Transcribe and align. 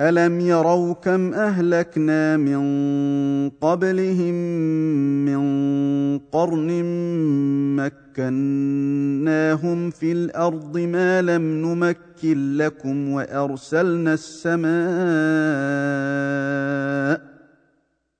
الم 0.00 0.40
يروا 0.40 0.92
كم 0.92 1.34
اهلكنا 1.34 2.36
من 2.36 2.60
قبلهم 3.60 4.34
من 5.24 6.18
قرن 6.18 6.82
مكناهم 7.76 9.90
في 9.90 10.12
الأرض 10.12 10.78
ما 10.78 11.22
لم 11.22 11.42
نمكن 11.42 12.56
لكم 12.56 13.08
وارسلنا 13.08 14.14
السماء 14.14 14.66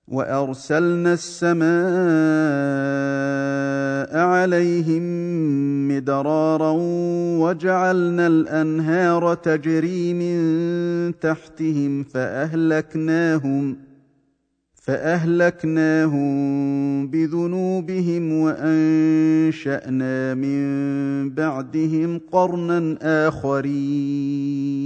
وارسلنا 0.08 1.12
السماء 1.12 1.66
عليهم 4.18 5.02
مدرارا 5.88 6.74
وجعلنا 7.40 8.26
الانهار 8.26 9.34
تجري 9.34 10.14
من 10.14 11.18
تحتهم 11.18 12.04
فاهلكناهم 12.04 13.76
فاهلكناهم 14.74 16.26
بذنوبهم 17.06 18.32
وانشانا 18.32 20.34
من 20.34 20.60
بعدهم 21.30 22.20
قرنا 22.32 22.98
اخرين 23.28 24.85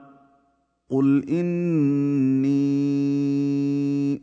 قل 0.91 1.23
اني 1.29 2.51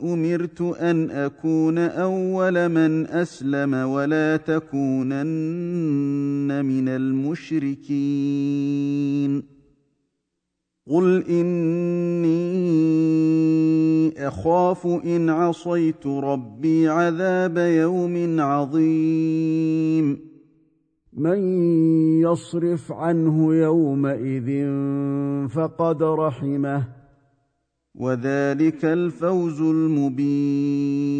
امرت 0.03 0.61
ان 0.61 1.09
اكون 1.11 1.77
اول 1.77 2.69
من 2.69 3.07
اسلم 3.07 3.73
ولا 3.73 4.37
تكونن 4.37 5.05
من 6.65 6.89
المشركين. 6.89 7.89
قل 10.89 11.23
اني 11.29 12.29
اخاف 14.27 14.87
ان 14.87 15.29
عصيت 15.29 16.07
ربي 16.07 16.87
عذاب 16.87 17.57
يوم 17.57 18.39
عظيم. 18.39 20.28
من 21.19 21.39
يصرف 22.21 22.91
عنه 22.91 23.55
يومئذ 23.55 24.67
فقد 25.47 26.03
رحمه. 26.03 26.83
وذلك 27.95 28.85
الفوز 28.85 29.61
المبين. 29.61 31.19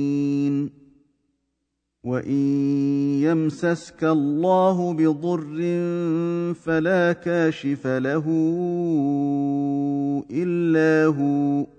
وإن 2.03 2.41
يمسسك 3.21 4.03
الله 4.03 4.93
بضر 4.93 5.57
فلا 6.53 7.13
كاشف 7.13 7.87
له 7.87 8.25
إلا 10.31 11.05
هو. 11.05 11.78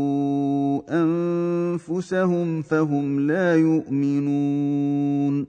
أنفسهم 0.89 2.61
فهم 2.61 3.19
لا 3.19 3.55
يؤمنون 3.55 5.47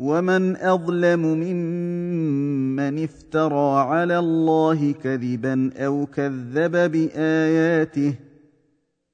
ومن 0.00 0.56
أظلم 0.56 1.22
ممن 1.22 3.04
افترى 3.04 3.80
على 3.80 4.18
الله 4.18 4.92
كذبا 4.92 5.70
أو 5.76 6.06
كذب 6.06 6.92
بآياته 6.92 8.14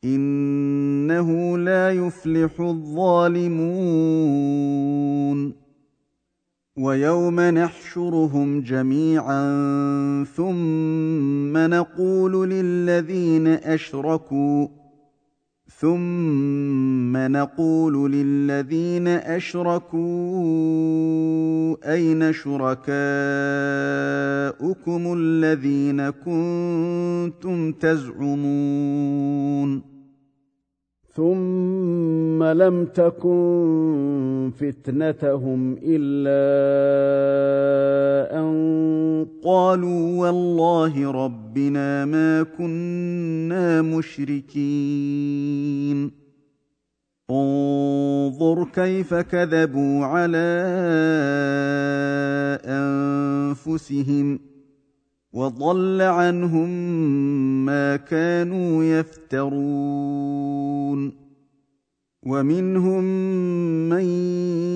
إنه 0.04 1.58
لا 1.58 1.90
يفلح 1.90 2.60
الظالمون 2.60 4.06
ويوم 6.76 7.40
نحشرهم 7.40 8.60
جميعا 8.60 9.44
ثم 10.24 11.56
نقول 11.56 12.50
للذين 12.50 13.46
أشركوا 13.46 14.68
ثم 15.78 17.16
نقول 17.16 18.12
للذين 18.12 19.08
أشركوا 19.08 19.96
أين 21.92 22.32
شركاؤكم 22.32 22.86
الذين 25.18 26.10
كنتم 26.10 27.72
تزعمون 27.72 29.16
ثم 31.16 32.42
لم 32.44 32.84
تكن 32.84 34.50
فتنتهم 34.58 35.76
إلا 35.82 36.38
أن 38.38 39.26
قالوا 39.44 40.26
والله 40.26 41.10
ربنا 41.24 42.04
ما 42.04 42.42
كنا 42.42 43.82
مشركين. 43.82 45.06
انظر 47.30 48.64
كيف 48.64 49.14
كذبوا 49.14 50.04
على 50.04 50.66
أنفسهم. 52.64 54.55
وضل 55.36 56.02
عنهم 56.02 56.68
ما 57.66 57.96
كانوا 57.96 58.84
يفترون. 58.84 60.46
ومنهم 62.26 63.04
من 63.88 64.04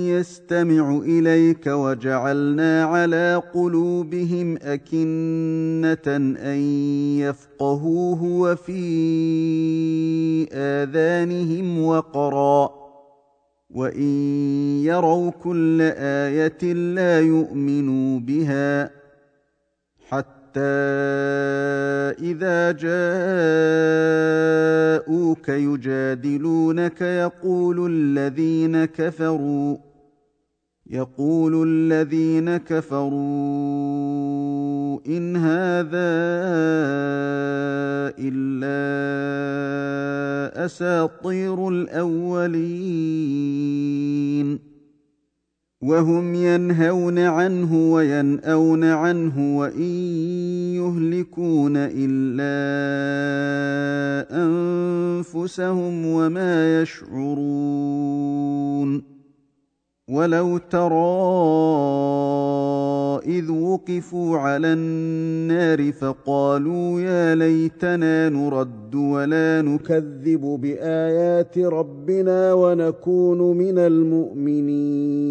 يستمع 0.06 1.00
إليك 1.04 1.66
وجعلنا 1.66 2.84
على 2.84 3.42
قلوبهم 3.54 4.56
أكنة 4.62 6.16
أن 6.36 6.58
يفقهوه 7.18 8.22
وفي 8.22 8.82
آذانهم 10.52 11.84
وقرا. 11.84 12.70
وإن 13.70 14.10
يروا 14.84 15.30
كل 15.30 15.78
آية 15.96 16.72
لا 16.72 17.20
يؤمنوا 17.20 18.20
بها. 18.20 18.99
حتى 20.50 20.60
إذا 22.20 22.72
جاءوك 25.12 25.48
يجادلونك 25.48 27.00
يقول 27.00 27.90
الذين 27.92 28.84
كفروا 28.84 29.76
يقول 30.86 31.68
الذين 31.68 32.56
كفروا 32.56 33.10
إن 35.06 35.36
هذا 35.36 36.10
إلا 38.18 38.80
أساطير 40.64 41.68
الأولين. 41.68 43.10
وهم 45.82 46.34
ينهون 46.34 47.18
عنه 47.18 47.92
وينأون 47.92 48.84
عنه 48.84 49.56
وإن 49.58 49.90
يهلكون 50.76 51.72
إلا 51.76 52.52
أنفسهم 54.44 56.06
وما 56.06 56.82
يشعرون 56.82 58.30
ولو 60.10 60.58
ترى 60.58 61.20
اذ 63.38 63.50
وقفوا 63.50 64.38
على 64.38 64.72
النار 64.72 65.92
فقالوا 65.92 67.00
يا 67.00 67.34
ليتنا 67.34 68.28
نرد 68.28 68.94
ولا 68.94 69.62
نكذب 69.62 70.40
بايات 70.40 71.58
ربنا 71.58 72.52
ونكون 72.52 73.56
من 73.56 73.78
المؤمنين 73.78 75.30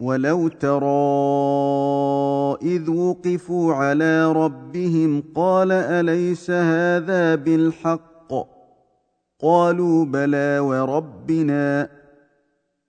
ولو 0.00 0.48
ترى 0.48 0.80
اذ 2.62 2.90
وقفوا 2.90 3.74
على 3.74 4.32
ربهم 4.32 5.22
قال 5.34 5.72
اليس 5.72 6.50
هذا 6.50 7.34
بالحق 7.34 8.32
قالوا 9.42 10.04
بلى 10.04 10.58
وربنا 10.58 11.88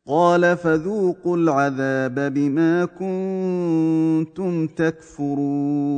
قال 0.08 0.58
فذوقوا 0.58 1.38
العذاب 1.38 2.34
بما 2.34 2.86
كنتم 2.86 4.68
تكفرون 4.68 5.92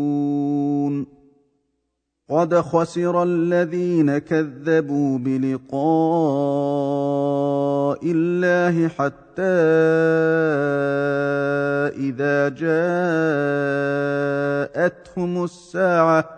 قد 2.30 2.56
خسر 2.56 3.24
الذين 3.24 4.18
كذبوا 4.18 5.18
بلقاء 5.18 5.84
الله 8.04 8.88
حتى 8.88 9.42
إذا 12.00 12.50
جاءتهم 14.64 15.44
الساعة 15.44 16.30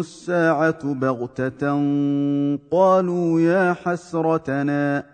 الساعة 0.00 0.94
بغتة 0.94 1.62
قالوا 2.70 3.40
يا 3.40 3.72
حسرتنا. 3.72 5.13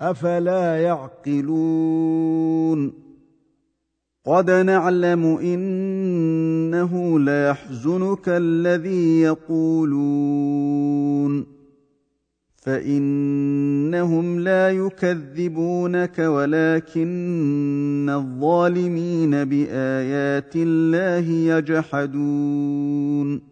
أفلا 0.00 0.82
يعقلون 0.82 2.12
قد 4.26 4.50
نعلم 4.50 5.24
إنه 5.24 7.20
ليحزنك 7.20 8.28
الذي 8.28 9.20
يقولون 9.20 10.42
فإنهم 12.56 14.40
لا 14.40 14.70
يكذبونك 14.70 16.18
ولكن 16.18 18.10
الظالمين 18.10 19.44
بآيات 19.44 20.56
الله 20.56 21.30
يجحدون 21.56 23.51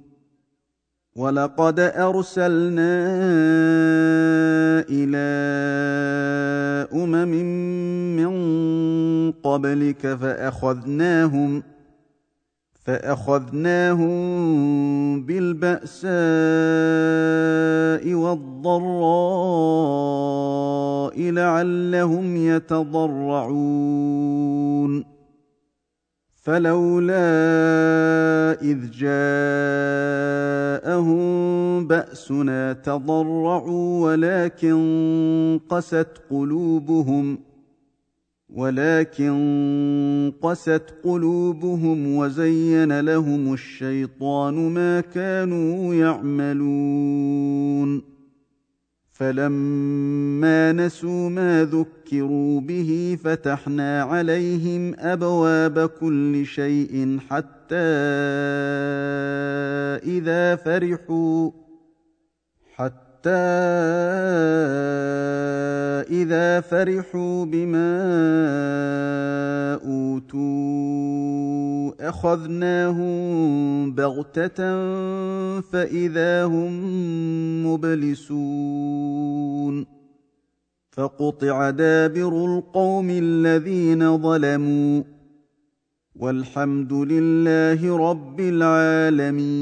ولقد 1.15 1.79
ارسلنا 1.79 2.93
إلى 4.89 5.27
امم 6.93 7.31
من 8.15 8.31
قبلك 9.31 10.15
فاخذناهم 10.15 11.63
فاخذناهم 12.85 14.11
بالباساء 15.25 16.11
والضراء 18.13 19.31
لعلهم 21.31 22.37
يتضرعون 22.37 23.61
فلولا 26.41 27.21
إذ 28.61 28.91
جاءهم 28.91 29.17
بأسنا 31.87 32.73
تضرعوا 32.73 34.11
ولكن 34.11 35.59
قست 35.69 36.07
قلوبهم 36.29 37.39
ولكن 38.49 40.33
قست 40.41 40.83
قلوبهم 41.03 42.15
وزين 42.15 42.99
لهم 42.99 43.53
الشيطان 43.53 44.73
ما 44.73 45.01
كانوا 45.01 45.93
يعملون. 45.95 47.31
فلما 49.21 50.71
نسوا 50.71 51.29
ما 51.29 51.65
ذكروا 51.65 52.61
به 52.61 53.17
فتحنا 53.23 54.03
عليهم 54.03 54.95
ابواب 54.99 55.89
كل 55.89 56.45
شيء 56.45 57.19
حتى 57.29 57.75
اذا 60.17 60.55
فرحوا 60.55 61.51
حتى 63.21 63.29
إذا 66.09 66.61
فرحوا 66.61 67.45
بما 67.45 68.01
أوتوا 69.85 71.11
أخذناهم 72.09 73.11
بغتة 73.95 74.57
فإذا 75.61 76.45
هم 76.45 76.71
مبلسون 77.65 79.05
فقطع 80.91 81.69
دابر 81.69 82.45
القوم 82.45 83.09
الذين 83.09 84.17
ظلموا 84.17 85.03
والحمد 86.15 86.93
لله 86.93 88.09
رب 88.09 88.39
العالمين 88.39 89.61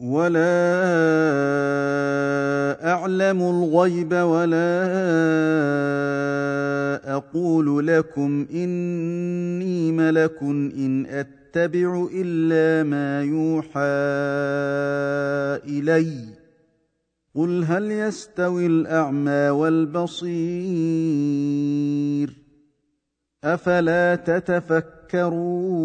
ولا 0.00 0.54
اعلم 2.92 3.40
الغيب 3.42 4.12
ولا 4.12 4.74
أقول 7.16 7.86
لكم 7.86 8.46
اني 8.54 9.92
ملك 9.92 10.42
ان 10.42 11.06
اتبع 11.06 12.08
الا 12.14 12.90
ما 12.90 13.22
يوحى 13.22 13.80
الي 15.78 16.24
قل 17.34 17.64
هل 17.64 17.90
يستوي 17.90 18.66
الاعمى 18.66 19.50
والبصير 19.50 20.34
افلا 23.44 24.14
تتفكرون 24.16 25.84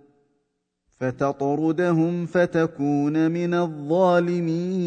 فتطردهم 1.01 2.25
فتكون 2.25 3.31
من 3.31 3.53
الظالمين. 3.53 4.81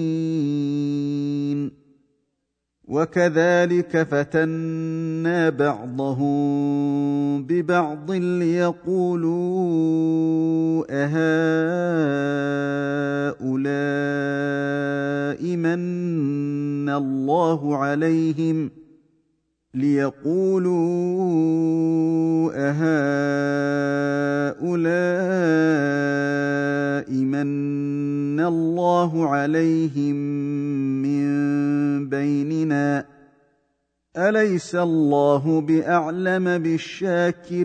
وكذلك 2.89 4.03
فتنا 4.03 5.51
بعضهم 5.51 6.35
ببعض 7.47 8.11
ليقولوا 8.13 9.35
أهؤلاء 10.91 11.15
من 15.57 16.89
الله 16.89 17.77
عليهم 17.77 18.69
ۖ؟ 18.69 18.84
ليقولوا 19.75 20.75
أهؤلاء 22.55 22.85
من 27.15 28.41
الله 28.41 29.29
عليهم 29.29 30.17
من 31.03 31.25
بيننا؟ 32.09 33.07
أليس 34.17 34.75
الله 34.75 35.61
بأعلم 35.61 36.59
بالشاكرين؟ 36.59 37.65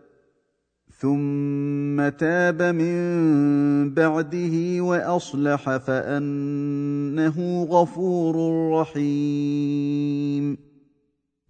ثم 1.01 2.09
تاب 2.09 2.61
من 2.61 3.93
بعده 3.93 4.81
وأصلح 4.81 5.77
فأنه 5.77 7.63
غفور 7.63 8.35
رحيم. 8.81 10.57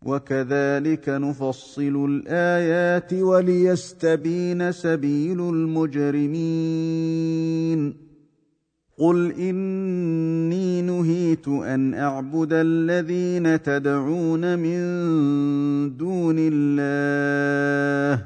وكذلك 0.06 1.10
نفصل 1.10 2.06
الآيات 2.10 3.14
وليستبين 3.14 4.72
سبيل 4.72 5.40
المجرمين. 5.40 6.82
قل 8.98 9.32
إني 9.32 10.82
نهيت 10.82 11.48
أن 11.48 11.94
أعبد 11.94 12.50
الذين 12.52 13.62
تدعون 13.62 14.60
من 14.60 14.82
دون 15.98 16.36
الله 16.40 18.26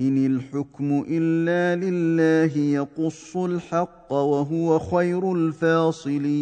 ان 0.00 0.26
الحكم 0.26 1.04
الا 1.08 1.84
لله 1.84 2.58
يقص 2.58 3.36
الحق 3.36 4.12
وهو 4.12 4.78
خير 4.78 5.32
الفاصلين 5.32 6.34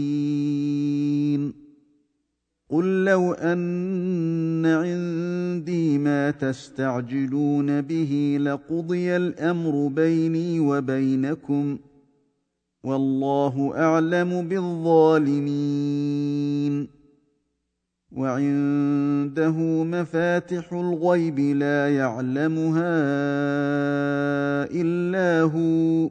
قل 2.70 3.04
لو 3.04 3.32
ان 3.32 4.66
عندي 4.66 5.98
ما 5.98 6.30
تستعجلون 6.30 7.80
به 7.80 8.38
لقضي 8.40 9.16
الامر 9.16 9.88
بيني 9.88 10.60
وبينكم 10.60 11.78
والله 12.84 13.72
اعلم 13.76 14.48
بالظالمين 14.48 15.42
وعنده 18.16 19.56
مفاتح 19.84 20.72
الغيب 20.72 21.38
لا 21.38 21.96
يعلمها 21.96 22.92
إلا 24.70 25.42
هو 25.42 26.10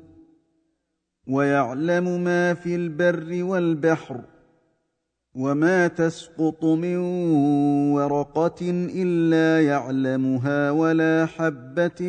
ويعلم 1.27 2.23
ما 2.23 2.53
في 2.53 2.75
البر 2.75 3.43
والبحر 3.43 4.21
وما 5.35 5.87
تسقط 5.87 6.65
من 6.65 6.97
ورقة 7.93 8.61
إلا 8.95 9.67
يعلمها 9.67 10.71
ولا 10.71 11.25
حبة 11.25 12.01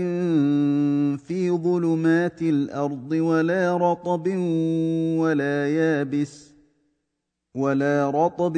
في 1.17 1.51
ظلمات 1.51 2.43
الأرض 2.43 3.13
ولا 3.13 3.77
رطب 3.77 4.29
ولا 5.19 5.69
يابس. 5.69 6.52
ولا 7.55 8.11
رطب 8.11 8.57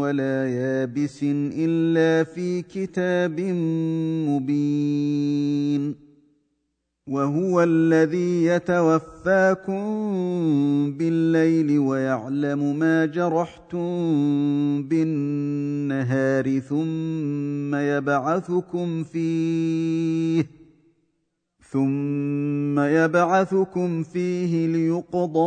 ولا 0.00 0.48
يابس 0.48 1.20
إلا 1.52 2.24
في 2.24 2.62
كتاب 2.62 3.40
مبين 4.28 5.94
وهو 7.06 7.62
الذي 7.62 8.44
يتوفاكم 8.44 9.82
بالليل 10.98 11.78
ويعلم 11.78 12.78
ما 12.78 13.06
جرحتم 13.06 13.88
بالنهار 14.82 16.58
ثم 16.58 17.74
يبعثكم 17.74 19.04
فيه 19.04 20.65
ثم 21.70 22.80
يبعثكم 22.80 24.02
فيه 24.02 24.66
ليقضى 24.66 25.40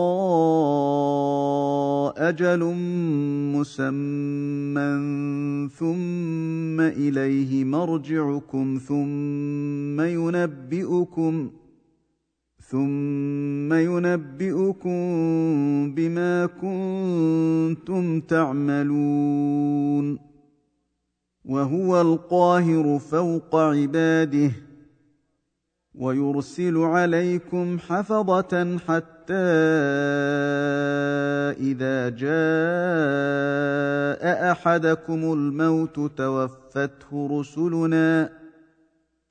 أجل 2.17 2.73
مسمى 3.55 4.89
ثم 5.69 6.81
اليه 6.81 7.63
مرجعكم 7.63 8.79
ثم 8.87 10.01
ينبئكم 10.01 11.49
ثم 12.69 13.73
ينبئكم 13.73 14.99
بما 15.95 16.45
كنتم 16.45 18.19
تعملون 18.21 20.19
وهو 21.45 22.01
القاهر 22.01 22.99
فوق 22.99 23.55
عباده 23.55 24.51
ويرسل 25.99 26.77
عليكم 26.77 27.79
حفظة 27.79 28.77
حتى 28.77 29.33
إذا 31.59 32.09
جاء 32.09 32.31
أحدكم 34.51 35.33
الموت 35.33 35.99
توفته 36.17 37.39
رسلنا 37.39 38.29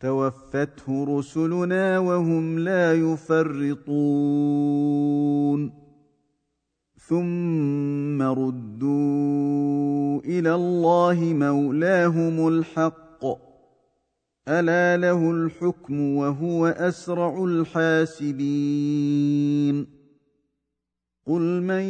توفته 0.00 1.18
رسلنا 1.18 1.98
وهم 1.98 2.58
لا 2.58 2.94
يفرطون. 2.94 3.88
ثم 7.08 8.22
ردوا 8.22 10.20
إلى 10.24 10.54
الله 10.54 11.20
مولاهم 11.20 12.48
الحق. 12.48 13.07
ألا 14.48 14.96
له 14.96 15.30
الحكم 15.30 16.16
وهو 16.16 16.66
أسرع 16.66 17.44
الحاسبين. 17.44 19.18
قل 21.26 21.62
من 21.62 21.82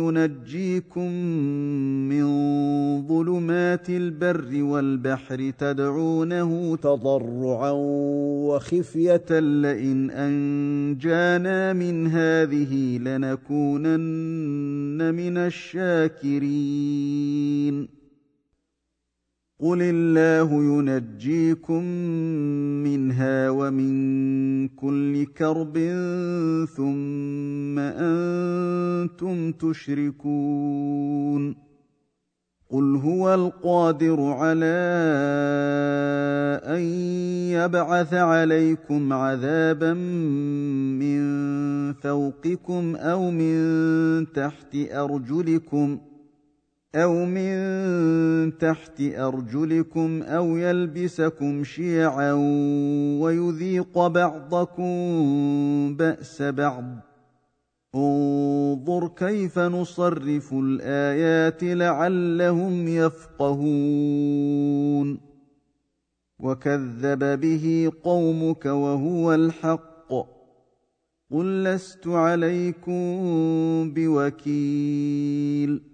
ينجيكم 0.00 1.12
من 2.08 2.26
ظلمات 3.08 3.90
البر 3.90 4.62
والبحر 4.62 5.50
تدعونه 5.58 6.76
تضرعا 6.76 7.70
وخفية 8.48 9.26
لئن 9.30 10.10
أنجانا 10.10 11.72
من 11.72 12.06
هذه 12.06 12.98
لنكونن 12.98 14.34
من 15.14 15.36
الشاكرين. 15.36 16.44
قل 19.64 19.82
الله 19.82 20.52
ينجيكم 20.52 21.84
منها 22.84 23.50
ومن 23.50 23.94
كل 24.68 25.24
كرب 25.24 25.78
ثم 26.76 27.78
أنتم 27.78 29.52
تشركون 29.52 31.54
قل 32.70 32.96
هو 32.96 33.34
القادر 33.34 34.20
على 34.20 34.76
ان 36.66 36.82
يبعث 37.56 38.14
عليكم 38.14 39.12
عذابا 39.12 39.92
من 41.00 41.22
فوقكم 41.92 42.96
أو 42.96 43.30
من 43.30 44.32
تحت 44.32 44.76
ارجلكم 44.92 45.96
ۖ 45.96 46.13
أو 46.94 47.24
من 47.24 48.58
تحت 48.58 49.00
ارجلكم 49.00 50.22
أو 50.22 50.56
يلبسكم 50.56 51.64
شيعا 51.64 52.32
ويذيق 53.20 54.06
بعضكم 54.06 54.94
باس 55.96 56.42
بعض 56.42 56.84
انظر 57.94 59.08
كيف 59.08 59.58
نصرف 59.58 60.52
الايات 60.52 61.64
لعلهم 61.64 62.88
يفقهون 62.88 64.54
وكذب 66.38 67.40
به 67.40 67.92
قومك 68.02 68.66
وهو 68.66 69.34
الحق 69.34 69.94
قل 71.30 71.64
لست 71.64 72.06
عليكم 72.06 73.04
بوكيل 73.94 75.93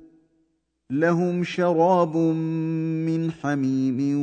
لهم 0.91 1.43
شراب 1.43 2.17
من 3.07 3.31
حميم 3.31 4.19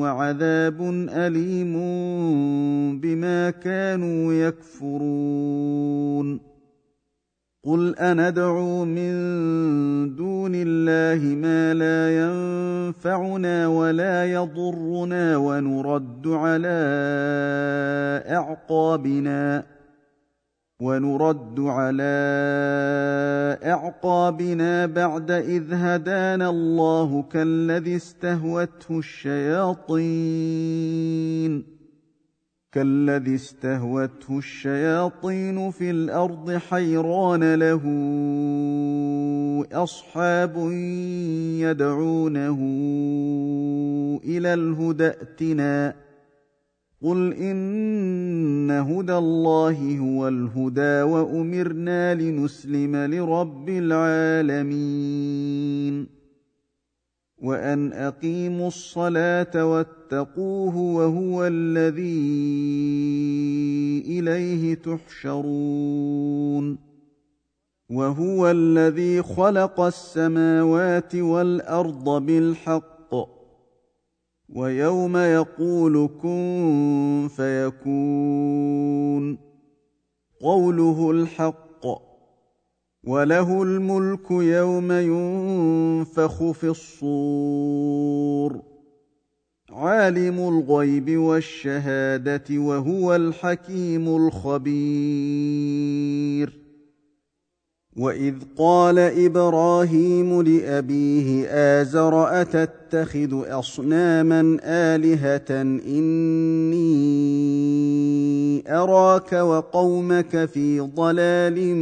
وعذاب 0.00 0.82
أليم 1.08 1.72
بما 3.00 3.50
كانوا 3.50 4.32
يكفرون. 4.32 5.82
قل 7.64 7.96
أندعو 7.96 8.84
من 8.84 9.12
دون 10.16 10.52
الله 10.54 11.34
ما 11.34 11.74
لا 11.74 12.00
ينفعنا 12.22 13.66
ولا 13.66 14.32
يضرنا 14.32 15.36
ونرد 15.36 16.26
على 16.26 16.82
أعقابنا. 18.28 19.64
ونرد 20.80 21.60
على 21.60 22.12
إعقابنا 23.64 24.86
بعد 24.86 25.30
إذ 25.30 25.74
هدانا 25.74 26.50
الله 26.50 27.22
كالذي 27.22 27.96
استهوته 27.96 28.98
الشياطين. 28.98 30.52
كالذي 32.72 33.34
استهوته 33.34 34.38
الشياطين 34.38 35.70
في 35.70 35.90
الأرض 35.90 36.50
حيران 36.56 37.54
له 37.54 37.82
أصحاب 39.72 40.56
يدعونه 41.60 42.58
إلى 44.24 44.54
الهدى 44.54 45.06
ائتنا 45.06 45.94
قل 47.02 47.32
ان 47.32 48.70
هدى 48.70 49.14
الله 49.14 49.98
هو 49.98 50.28
الهدى 50.28 51.02
وامرنا 51.02 52.14
لنسلم 52.14 52.96
لرب 52.96 53.68
العالمين 54.48 56.06
وان 57.38 57.92
اقيموا 57.92 58.68
الصلاه 58.68 59.66
واتقوه 59.66 60.76
وهو 60.76 61.46
الذي 61.46 62.22
اليه 64.18 64.74
تحشرون 64.74 66.78
وهو 67.90 68.50
الذي 68.50 69.22
خلق 69.22 69.80
السماوات 69.80 71.14
والارض 71.14 72.26
بالحق 72.26 72.91
ويوم 74.54 75.16
يقول 75.16 76.08
كن 76.22 77.28
فيكون. 77.36 79.38
قوله 80.40 81.10
الحق 81.10 81.86
وله 83.04 83.62
الملك 83.62 84.30
يوم 84.30 84.92
ينفخ 84.92 86.50
في 86.50 86.68
الصور. 86.68 88.62
عالم 89.70 90.38
الغيب 90.38 91.16
والشهادة 91.16 92.44
وهو 92.50 93.16
الحكيم 93.16 94.16
الخبير. 94.16 94.62
واذ 97.96 98.34
قال 98.58 98.98
إبراهيم 98.98 100.42
لابيه 100.42 101.46
ازر 101.80 102.40
اتتخذ 102.40 103.58
اصناما 103.58 104.58
الهه 104.64 105.62
اني 105.86 106.82
اراك 108.68 109.32
وقومك 109.32 110.44
في 110.44 110.80
ضلال 110.80 111.76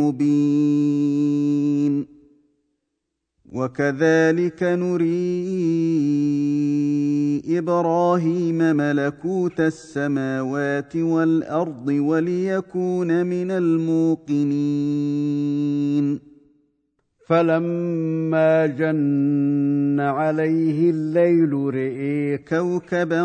مبين 0.00 1.40
وكذلك 3.52 4.62
نري 4.62 5.10
إبراهيم 7.58 8.58
ملكوت 8.58 9.60
السماوات 9.60 10.96
والأرض 10.96 11.88
وليكون 11.88 13.26
من 13.26 13.50
الموقنين. 13.50 14.70
فلما 17.26 18.66
جن 18.66 20.00
عليه 20.00 20.90
الليل 20.90 21.52
رئي 21.52 22.38
كوكبا 22.38 23.22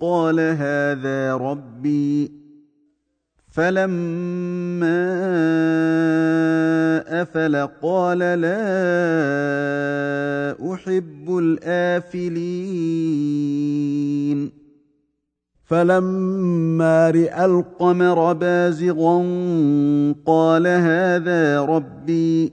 قال 0.00 0.40
هذا 0.40 1.34
ربي. 1.34 2.43
فلما 3.54 5.02
افل 7.22 7.56
قال 7.82 8.18
لا 8.18 8.66
احب 10.74 11.38
الافلين 11.38 12.34
فلما 15.64 17.10
راى 17.10 17.44
القمر 17.44 18.32
بازغا 18.32 19.18
قال 20.26 20.66
هذا 20.66 21.60
ربي 21.60 22.52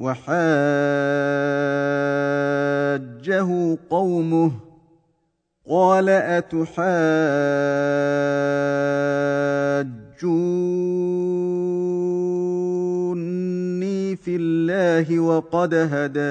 وحاجه 0.00 0.30
قومه 3.90 4.52
قال 5.68 6.08
أتحاجوني 6.08 6.80
في 14.16 14.36
الله 14.36 15.20
وقد 15.20 15.74
هدان 15.74 16.30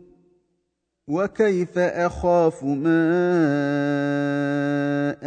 وكيف 1.07 1.77
أخاف 1.77 2.63
ما 2.63 3.01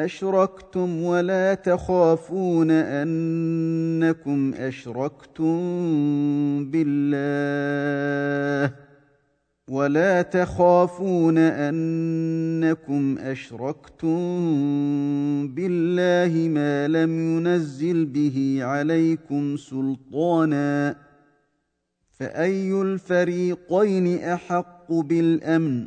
أشركتم 0.04 1.02
ولا 1.02 1.54
تخافون 1.54 2.70
أنكم 2.70 4.54
أشركتم 4.54 5.54
بالله 6.70 8.74
ولا 9.68 10.22
تخافون 10.22 11.38
أنكم 11.38 13.18
أشركتم 13.18 14.18
بالله 15.54 16.48
ما 16.48 16.88
لم 16.88 17.36
ينزل 17.36 18.04
به 18.04 18.58
عليكم 18.60 19.56
سلطانا 19.56 20.96
فأي 22.18 22.82
الفريقين 22.82 24.18
أحق 24.18 24.92
بالأمن 24.92 25.86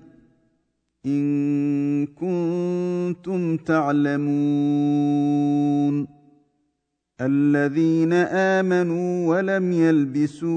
إن 1.06 2.06
كنتم 2.06 3.58
تعلمون 3.58 5.28
الذين 7.22 8.14
آمنوا 8.14 9.28
ولم 9.28 9.72
يلبسوا 9.72 10.48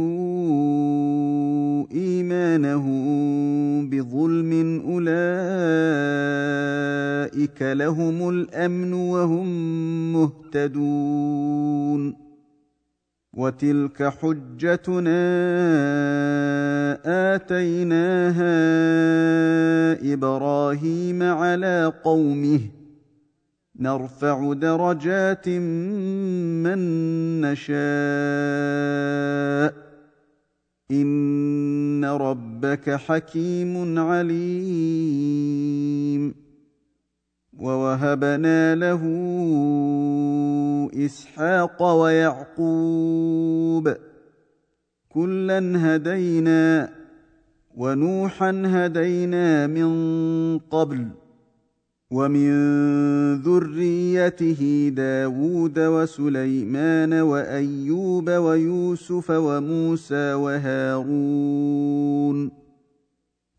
إيمانهم 1.92 3.10
بظلم 3.90 4.80
أولئك 4.86 5.10
لهم 7.62 8.28
الأمن 8.28 8.92
وهم 8.92 9.46
مهتدون 10.12 12.29
وتلك 13.40 14.02
حجتنا 14.02 15.20
آتيناها 17.34 18.52
إبراهيم 20.12 21.22
على 21.22 21.92
قومه. 22.04 22.60
نرفع 23.80 24.52
درجات 24.52 25.48
من 25.48 26.80
نشاء. 27.40 27.80
إن 30.90 32.04
ربك 32.04 32.90
حكيم 32.90 33.98
عليم. 33.98 35.30
ووهبنا 37.60 38.74
له 38.74 39.02
إسحاق 41.04 41.82
ويعقوب 41.82 43.94
كلا 45.08 45.72
هدينا 45.76 46.90
ونوحا 47.76 48.62
هدينا 48.66 49.66
من 49.66 49.90
قبل 50.58 51.06
ومن 52.10 52.50
ذريته 53.42 54.92
داود 54.96 55.78
وسليمان 55.78 57.12
وأيوب 57.12 58.30
ويوسف 58.30 59.30
وموسى 59.30 60.34
وهارون 60.34 61.80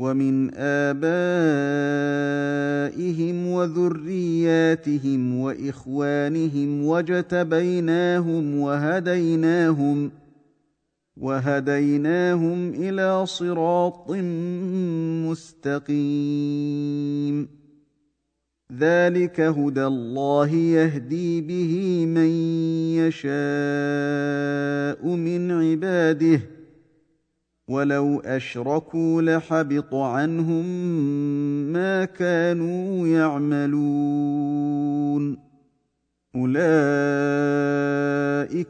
ومن 0.00 0.50
آبائهم 0.54 0.96
وذرياتهم 3.46 5.38
وإخوانهم 5.38 6.84
وجتبيناهم 6.84 8.58
وهديناهم 8.58 10.10
وهديناهم 11.16 12.74
إلى 12.74 13.26
صراط 13.26 14.10
مستقيم. 15.28 17.48
ذلك 18.78 19.40
هدى 19.40 19.86
الله 19.86 20.50
يهدي 20.50 21.40
به 21.40 22.04
من 22.06 22.28
يشاء 23.04 23.30
من 25.16 25.50
عباده. 25.50 26.40
ولو 27.70 28.20
أشركوا 28.20 29.22
لحبط 29.22 29.94
عنهم 29.94 30.64
ما 31.72 32.04
كانوا 32.04 33.06
يعملون. 33.08 34.70
أولئك 36.36 36.60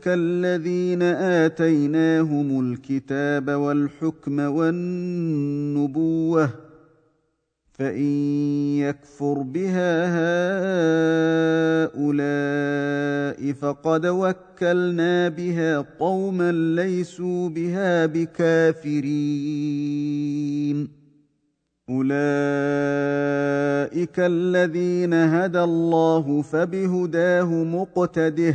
الذين 0.07 1.03
آتيناهم 1.03 2.73
الكتاب 2.73 3.51
والحكم 3.51 4.39
والنبوة 4.41 5.91
فان 7.81 8.77
يكفر 8.77 9.43
بها 9.43 10.07
هؤلاء 11.87 13.53
فقد 13.53 14.07
وكلنا 14.07 15.29
بها 15.29 15.87
قوما 16.01 16.53
ليسوا 16.53 17.49
بها 17.49 18.07
بكافرين 18.07 19.01
اولئك 21.91 22.11
الذين 24.19 25.15
هدى 25.15 25.61
الله 25.61 26.43
فبهداه 26.43 27.65
مقتده 27.65 28.55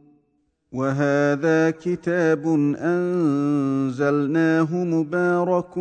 وهذا 0.73 1.69
كتاب 1.69 2.47
أنزلناه 2.79 4.75
مبارك 4.83 5.77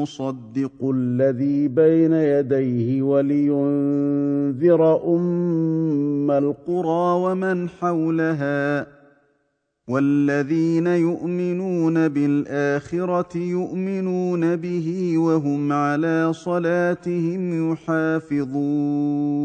مصدق 0.00 0.90
الذي 0.94 1.68
بين 1.68 2.12
يديه 2.12 3.02
ولينذر 3.02 4.82
أم 5.16 6.30
القرى 6.30 7.22
ومن 7.24 7.68
حولها 7.68 8.86
والذين 9.88 10.86
يؤمنون 10.86 12.08
بالآخرة 12.08 13.38
يؤمنون 13.38 14.56
به 14.56 15.18
وهم 15.18 15.72
على 15.72 16.32
صلاتهم 16.32 17.72
يحافظون 17.72 19.44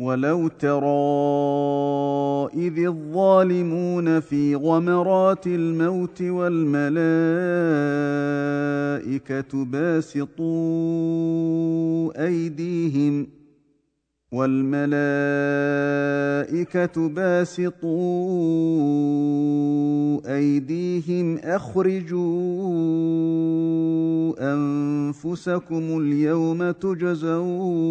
ولو 0.00 0.48
ترى 0.48 0.80
اذ 2.66 2.78
الظالمون 2.86 4.20
في 4.20 4.54
غمرات 4.54 5.46
الموت 5.46 6.22
والملائكه 6.22 6.90
باسطوا 9.64 10.46
ايديهم 12.26 13.26
والملائكة 14.32 14.88
باسطوا 17.08 17.90
أيديهم 20.36 21.38
أخرجوا 21.38 22.20
أنفسكم 24.54 25.98
اليوم 26.00 26.70
تجزون 26.70 27.90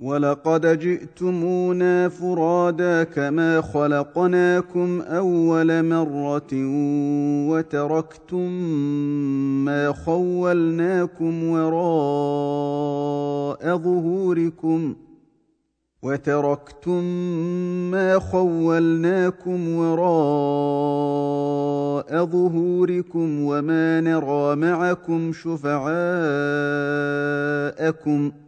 ولقد 0.00 0.78
جئتمونا 0.78 2.08
فرادا 2.08 3.04
كما 3.04 3.60
خلقناكم 3.60 5.00
اول 5.00 5.82
مره 5.84 6.48
وتركتم 7.50 8.52
ما 9.64 9.92
خولناكم 9.92 11.44
وراء 11.44 12.78
ظهوركم 13.76 14.94
وتركتم 16.02 17.04
ما 17.90 18.18
خولناكم 18.18 19.68
وراء 19.74 20.08
ظهوركم 22.24 23.42
وما 23.42 24.00
نرى 24.00 24.56
معكم 24.56 25.32
شفعاءكم 25.32 25.88
ۖ 28.30 28.47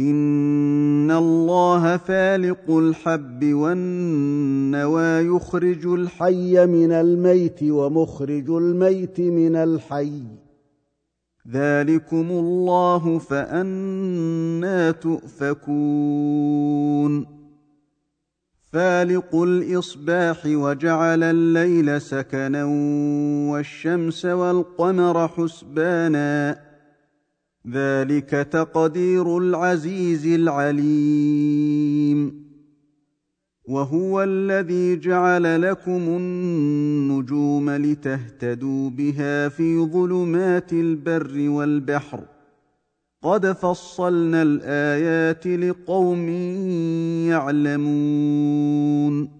ان 0.00 1.10
الله 1.10 1.96
فالق 1.96 2.70
الحب 2.70 3.44
والنوى 3.44 5.36
يخرج 5.36 5.86
الحي 5.86 6.66
من 6.66 6.92
الميت 6.92 7.62
ومخرج 7.62 8.50
الميت 8.50 9.20
من 9.20 9.56
الحي 9.56 10.22
ذلكم 11.48 12.30
الله 12.30 13.18
فانا 13.18 14.90
تؤفكون 14.90 16.40
فالق 18.72 19.34
الاصباح 19.34 20.46
وجعل 20.46 21.22
الليل 21.22 22.00
سكنا 22.00 22.64
والشمس 23.50 24.24
والقمر 24.24 25.28
حسبانا 25.28 26.69
ذلك 27.68 28.30
تقدير 28.30 29.38
العزيز 29.38 30.26
العليم. 30.26 31.70
وهو 33.68 34.22
الذي 34.22 34.96
جعل 34.96 35.62
لكم 35.62 35.92
النجوم 35.92 37.70
لتهتدوا 37.70 38.90
بها 38.90 39.48
في 39.48 39.78
ظلمات 39.78 40.72
البر 40.72 41.48
والبحر. 41.48 42.20
قد 43.22 43.52
فصلنا 43.52 44.42
الآيات 44.42 45.46
لقوم 45.46 46.28
يعلمون. 47.28 49.39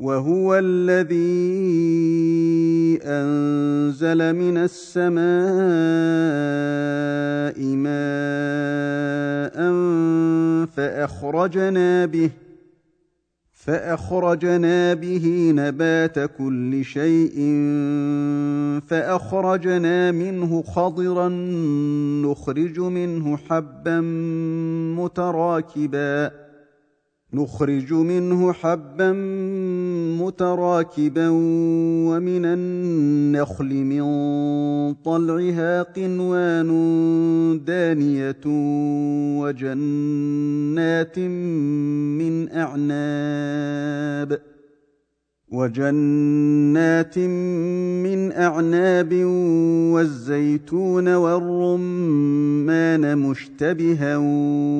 وهو 0.00 0.58
الذي 0.58 1.40
أنزل 3.04 4.32
من 4.32 4.56
السماء 4.56 5.20
ماء 7.76 8.30
فأخرجنا 10.66 12.06
به 12.06 12.30
فأخرجنا 13.52 14.94
به 14.94 15.52
نبات 15.54 16.18
كل 16.18 16.84
شيء 16.84 17.36
فأخرجنا 18.88 20.12
منه 20.12 20.62
خضرا 20.62 21.28
نخرج 22.24 22.80
منه 22.80 23.36
حبا 23.36 24.00
متراكبا 25.00 26.30
نخرج 27.34 27.92
منه 27.92 28.52
حبا 28.52 29.12
متراكبا 30.20 31.28
ومن 32.08 32.44
النخل 32.44 33.74
من 33.74 34.04
طلعها 34.94 35.82
قنوان 35.82 36.70
دانية 37.66 38.40
وجنات 39.40 41.18
من 42.18 42.48
أعناب 42.52 44.38
وجنات 45.52 47.18
من 47.18 48.32
أعناب 48.32 49.14
والزيتون 49.94 51.14
والرمان 51.14 53.18
مشتبها 53.18 54.16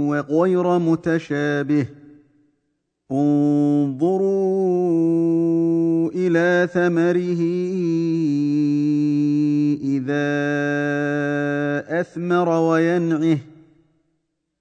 وغير 0.09 0.79
متشابه 0.79 1.87
انظروا 3.13 4.21
إلى 6.15 6.69
ثمره 6.73 7.41
إذا 9.83 10.31
أثمر 12.01 12.49
وينعه. 12.49 13.39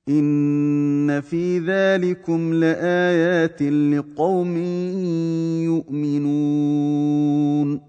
إن 0.09 1.21
في 1.21 1.59
ذلكم 1.59 2.53
لآيات 2.53 3.61
لقوم 3.61 4.57
يؤمنون. 5.63 7.88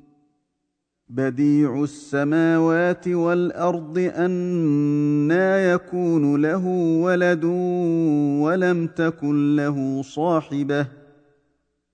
بديع 1.11 1.83
السماوات 1.83 3.07
والأرض 3.07 4.11
انى 4.17 5.71
يكون 5.73 6.41
له 6.41 6.65
ولد 7.03 7.43
ولم 8.43 8.87
تكن 8.87 9.55
له 9.55 10.01
صاحبة 10.01 10.87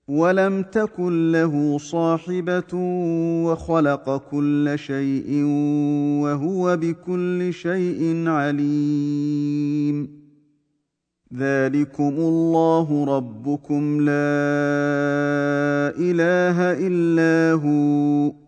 ولم 0.08 0.62
تكن 0.62 1.32
له 1.32 1.78
صاحبة 1.78 2.74
وخلق 3.44 4.16
كل 4.30 4.72
شيء 4.76 5.44
وهو 6.22 6.76
بكل 6.76 7.52
شيء 7.52 8.28
عليم. 8.28 10.18
ذلكم 11.34 12.14
الله 12.18 13.04
ربكم 13.16 14.00
لا 14.00 14.38
إله 15.98 16.58
إلا 16.86 17.62
هو. 17.62 18.47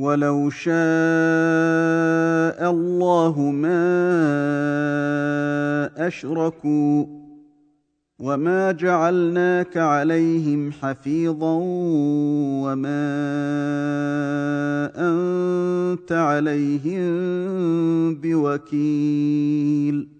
ولو 0.00 0.50
شاء 0.50 0.72
الله 2.70 3.50
ما 3.50 3.90
أشركوا 6.06 7.06
وما 8.18 8.72
جعلناك 8.72 9.76
عليهم 9.76 10.72
حفيظا 10.72 11.58
وما 12.64 13.10
أنت 14.96 16.12
عليهم 16.12 17.04
بوكيل 18.14 20.19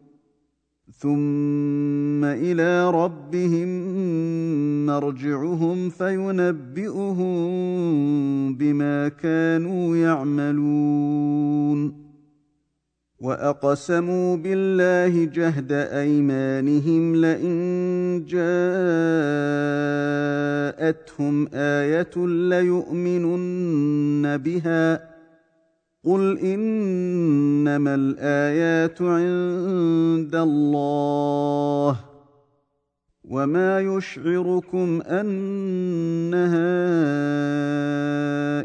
ثم 1.01 2.23
إلى 2.23 2.91
ربهم 2.91 3.69
مرجعهم 4.85 5.89
فينبئهم 5.89 7.31
بما 8.55 9.07
كانوا 9.07 9.97
يعملون 9.97 12.01
واقسموا 13.19 14.37
بالله 14.37 15.25
جهد 15.25 15.71
ايمانهم 15.71 17.15
لئن 17.15 17.55
جاءتهم 18.27 18.41
إيه 21.53 22.25
ليؤمنن 22.49 24.37
بها 24.37 25.10
قل 26.05 26.39
انما 26.39 27.95
الايات 27.95 29.01
عند 29.01 30.35
الله 30.35 31.99
وما 33.23 33.79
يشعركم 33.79 35.01
انها 35.01 36.61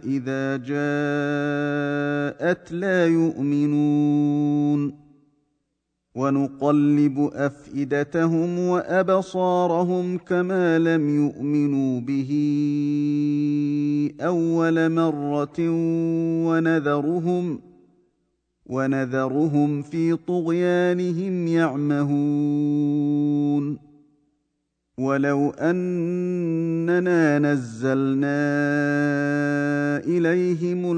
اذا 0.05 0.57
جاءت 0.57 2.73
لا 2.73 3.07
يؤمنون 3.07 5.06
ونقلب 6.17 7.31
أفئدتهم 7.35 8.59
وأبصارهم 8.59 10.19
كما 10.19 10.79
لم 10.79 11.25
يؤمنوا 11.25 12.01
به 12.01 12.31
أول 14.21 14.93
مرة 14.93 15.57
ونذرهم 16.49 17.61
ونذرهم 18.67 19.83
في 19.83 20.17
طغيانهم 20.17 21.47
يعمهون. 21.47 23.07
ولو 24.99 25.51
إننا 26.91 27.39
نزلنا 27.39 28.47
إليهم 30.07 30.93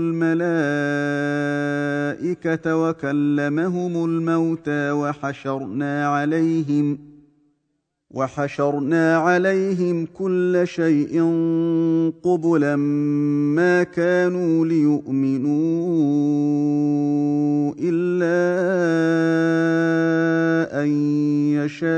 الملائكة 2.18 2.76
وكلمهم 2.76 4.04
الموتى 4.04 4.90
وحشرنا 4.90 6.08
عليهم 6.08 6.98
وحشرنا 8.10 9.16
عليهم 9.16 10.06
كل 10.06 10.62
شيء 10.64 11.22
قبلا 12.22 12.76
ما 13.56 13.82
كانوا 13.82 14.66
ليؤمنوا 14.66 15.48
إلا 17.78 18.48
أن 20.82 20.88
يشاء 21.52 21.88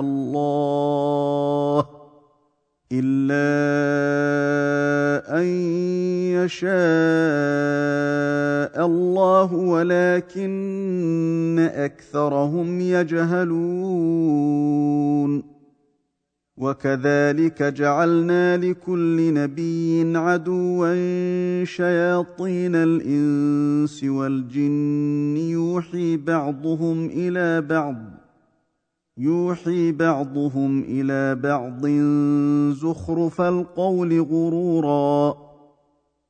الله 0.00 1.86
إلا 2.92 3.46
أن 5.40 5.46
الله 8.76 9.54
ولكن 9.54 11.70
أكثرهم 11.74 12.80
يجهلون. 12.80 14.36
وكذلك 16.56 17.62
جعلنا 17.62 18.56
لكل 18.56 19.34
نبي 19.34 20.16
عدوا 20.16 20.94
شياطين 21.64 22.74
الإنس 22.74 24.04
والجن. 24.04 25.36
يوحي 25.36 26.16
بعضهم 26.16 27.06
إلى 27.06 27.60
بعض 27.60 27.96
يوحي 29.18 29.92
بعضهم 29.92 30.84
إلى 30.88 31.34
بعض 31.34 31.86
زخرف 32.76 33.40
القول 33.40 34.20
غرورا. 34.20 35.45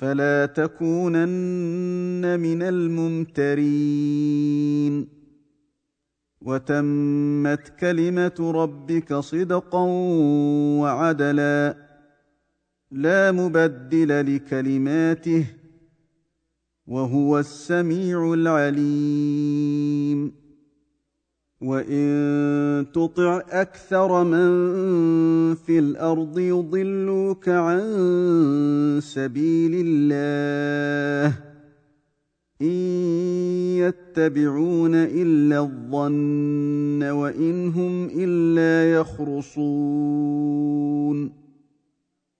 فلا 0.00 0.46
تكونن 0.46 2.40
من 2.40 2.62
الممترين. 2.62 3.60
وتمت 6.40 7.72
كلمة 7.80 8.52
ربك 8.54 9.14
صدقا 9.14 9.84
وعدلا. 10.80 11.76
لا 12.90 13.32
مبدل 13.32 14.36
لكلماته. 14.36 15.46
وهو 16.86 17.38
السميع 17.38 18.34
العليم. 18.34 20.32
وان 21.60 22.86
تطع 22.94 23.42
أكثر 23.50 24.24
من 24.24 24.50
في 25.54 25.78
الأرض 25.78 26.38
يضلوك 26.38 27.48
عن 27.48 27.80
سبيل 29.02 29.72
الله 29.86 31.36
ان 32.62 32.66
يتبعون 33.76 34.94
الا 34.94 35.58
الظن 35.60 37.02
وان 37.02 37.68
هم 37.68 38.10
الا 38.16 38.92
يخرصون 38.92 40.60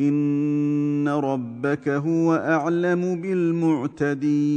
ان 0.00 1.08
ربك 1.08 1.88
هو 1.88 2.34
اعلم 2.34 3.20
بالمعتدين 3.20 4.52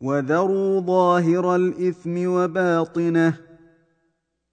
وذروا 0.00 0.80
ظاهر 0.80 1.56
الاثم 1.56 2.26
وباطنه 2.26 3.34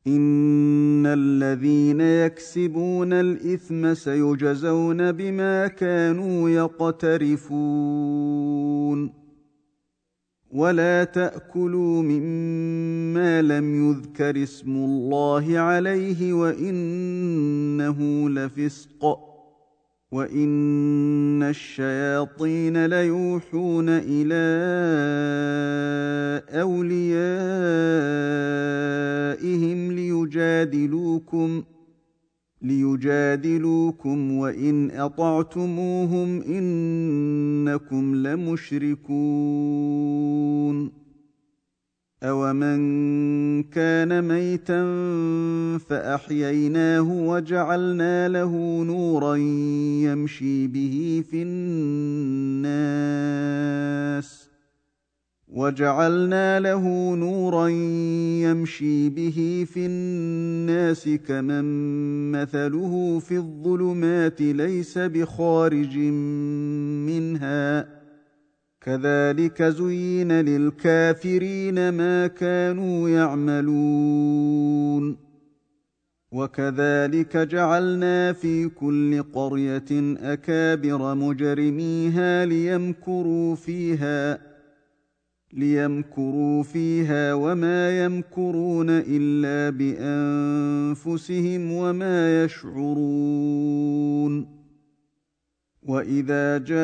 ان 0.07 1.05
الذين 1.05 2.01
يكسبون 2.01 3.13
الاثم 3.13 3.93
سيجزون 3.93 5.11
بما 5.11 5.67
كانوا 5.67 6.49
يقترفون 6.49 7.47
ولا 10.51 11.03
تاكلوا 11.03 12.01
مما 12.01 13.41
لم 13.41 13.89
يذكر 13.89 14.43
اسم 14.43 14.75
الله 14.75 15.57
عليه 15.59 16.33
وانه 16.33 18.29
لفسق 18.29 19.05
وان 20.11 21.43
الشياطين 21.43 22.85
ليوحون 22.85 23.85
إلى 23.89 24.47
اوليائهم 29.41 29.91
ليجادلوكم 29.91 31.63
ليجادلوكم 32.62 34.32
وإن 34.32 34.91
أطعتموهم 34.91 36.41
إنكم 36.41 38.16
لمشركون. 38.16 39.08
اومن 42.24 43.64
كان 43.64 44.22
ميتا 44.28 44.84
فاحييناه 45.78 47.12
وجعلنا 47.12 48.28
له 48.28 48.84
نورا 48.84 49.36
يمشي 50.05 50.68
به 50.68 51.24
في 51.32 51.43
الناس. 51.43 52.88
وجعلنا 55.53 56.59
له 56.59 57.15
نورا 57.15 57.67
يمشي 58.47 59.09
به 59.09 59.65
في 59.73 59.85
الناس 59.85 61.09
كمن 61.09 61.65
مثله 62.31 63.19
في 63.19 63.37
الظلمات 63.37 64.41
ليس 64.41 64.97
بخارج 64.97 65.97
منها. 67.07 67.87
كذلك 68.81 69.63
زين 69.63 70.31
للكافرين 70.31 71.89
ما 71.89 72.27
كانوا 72.27 73.09
يعملون. 73.09 75.17
وكذلك 76.31 77.37
جعلنا 77.37 78.33
في 78.33 78.69
كل 78.69 79.23
قرية 79.23 80.17
أكابر 80.21 81.15
مجرميها 81.15 82.45
ليمكروا 82.45 83.55
فيها. 83.55 84.57
ليمكروا 85.58 86.64
فيها 86.64 87.34
وما 87.34 88.05
يمكرون 88.05 88.88
الا 88.89 89.78
بانفسهم 89.78 91.72
وما 91.72 92.43
يشعرون 92.43 94.58
واذا 95.84 96.58
جاءتهم 96.58 96.78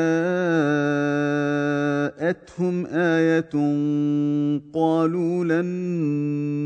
إيه 2.86 3.50
قالوا 4.74 5.46
لن 5.46 5.66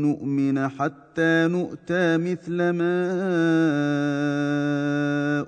نؤمن 0.02 0.68
حتى 0.68 1.48
نؤتى 1.50 2.16
مثل 2.16 2.70
ما 2.70 3.08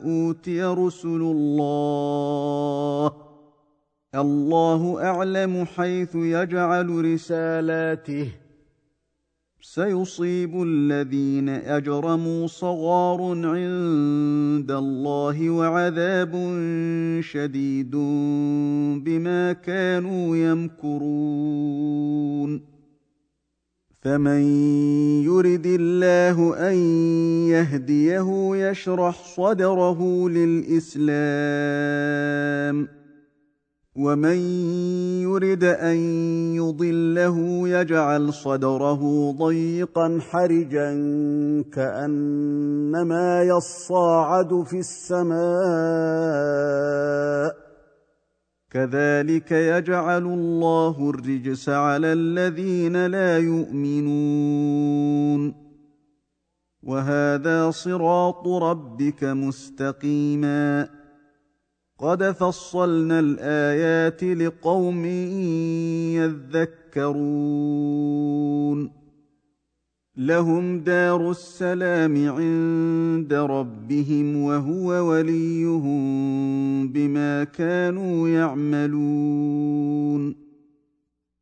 اوتي 0.05 0.63
رسل 0.63 1.09
الله 1.21 3.30
الله 4.15 5.03
أعلم 5.05 5.65
حيث 5.65 6.15
يجعل 6.15 7.13
رسالاته. 7.13 8.33
سيصيب 9.63 10.63
الذين 10.63 11.49
أجرموا 11.49 12.47
صغار 12.47 13.23
عند 13.23 14.71
الله 14.71 15.51
وعذاب 15.51 16.33
شديد 17.21 17.91
بما 19.05 19.53
كانوا 19.53 20.37
يمكرون. 20.37 21.01
فمن 24.03 24.43
يرد 25.25 25.67
الله 25.67 26.57
أن 26.71 26.75
يهديه 27.49 28.57
يشرح 28.57 29.25
صدره 29.37 30.29
للإسلام. 30.29 31.11
ومن 34.01 34.39
يرد 35.23 35.65
ان 35.65 35.97
يضله 36.57 37.69
يجعل 37.69 38.33
صدره 38.33 39.33
ضيقا 39.33 40.19
حرجا 40.21 40.91
كانما 41.73 43.43
يصاعد 43.43 44.63
في 44.63 44.79
السماء 44.79 45.41
كذلك 48.71 49.53
يجعل 49.53 50.23
الله 50.23 51.11
الرجس 51.11 51.69
على 51.69 52.13
الذين 52.13 53.07
لا 53.07 53.39
يؤمنون 53.39 54.91
وهذا 56.83 57.71
صراط 57.71 58.49
ربك 58.49 59.25
مستقيما 59.25 61.00
قد 62.01 62.31
فصلنا 62.31 63.21
الايات 63.21 64.25
لقوم 64.25 65.05
يذكرون 66.97 68.91
لهم 70.17 70.81
دار 70.81 71.31
السلام 71.31 72.29
عند 72.29 73.35
ربهم 73.35 74.37
وهو 74.37 74.89
وليهم 75.11 76.89
بما 76.89 77.45
كانوا 77.45 78.29
يعملون 78.29 79.71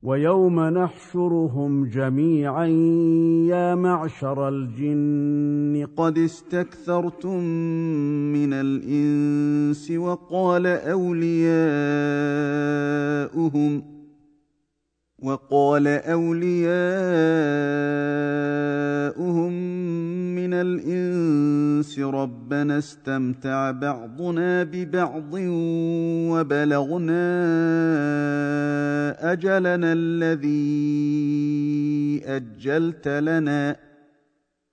ويوم 0.09 0.61
نحشرهم 0.61 1.85
جميعا 1.85 2.67
يا 3.47 3.75
معشر 3.75 4.49
الجن 4.49 5.87
قد 5.97 6.19
استكثرتم 6.19 7.45
من 8.33 8.53
الإنس 8.53 9.91
وقال 9.91 10.67
أولياؤهم 10.67 11.43
وقال 15.23 15.87
أولياؤهم 15.89 16.69
من 20.35 20.55
الإنس 20.55 21.99
ربنا 21.99 22.79
استمتع 22.79 23.71
بعضنا 23.71 24.63
ببعض 24.63 25.35
وبلغنا 26.31 27.29
أجلنا 29.33 29.93
الذي 29.93 30.69
أجلت 32.27 33.09
لنا 33.09 33.88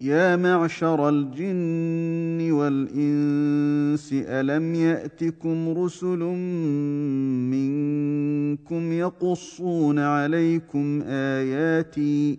يا 0.00 0.36
معشر 0.36 1.08
الجن 1.08 2.50
والإنس 2.52 4.10
ألم 4.12 4.74
يأتكم 4.74 5.68
رسل 5.78 6.18
منكم 7.50 8.92
يقصون 8.92 9.98
عليكم 9.98 11.02
آياتي 11.06 12.38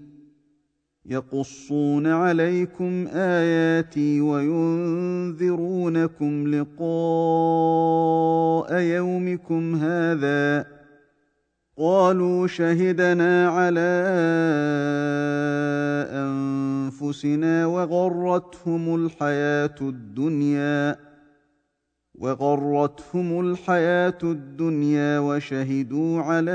يقصون 1.05 2.07
عليكم 2.07 3.07
آياتي 3.13 4.21
وينذرونكم 4.21 5.35
لقاء 6.47 6.79
يومكم 8.79 9.75
هذا 9.75 10.78
قالوا 11.79 12.47
شهدنا 12.47 13.49
على 13.49 14.03
أنفسنا 16.11 17.65
وغرتهم 17.65 18.95
الحياة 18.95 19.75
الدنيا 19.81 20.95
وغرتهم 22.15 23.39
الحياة 23.39 24.17
الدنيا 24.23 25.19
وشهدوا 25.19 26.21
على 26.21 26.51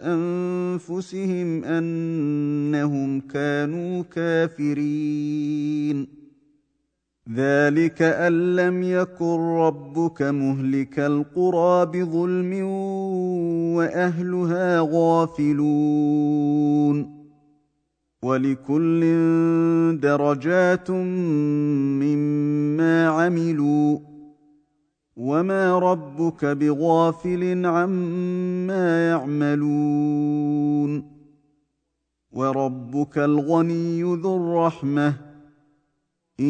أنفسهم 0.00 1.64
أنهم 1.64 3.20
كانوا 3.20 4.02
كافرين. 4.02 5.40
ذلك 7.34 8.02
ان 8.02 8.56
لم 8.56 8.82
يكن 8.82 9.38
ربك 9.40 10.22
مهلك 10.22 10.98
القرى 10.98 11.86
بظلم 11.86 12.64
واهلها 13.76 14.80
غافلون 14.92 16.40
ولكل 18.22 19.00
درجات 20.00 20.90
مما 22.00 23.08
عملوا 23.08 23.98
وما 25.16 25.78
ربك 25.78 26.44
بغافل 26.44 27.66
عما 27.66 29.08
يعملون 29.08 31.02
وربك 32.32 33.18
الغني 33.18 34.02
ذو 34.02 34.36
الرحمه 34.36 35.29
ان 36.40 36.46